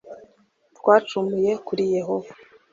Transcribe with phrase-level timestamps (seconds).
[0.77, 2.31] twacumuye kuri yehova.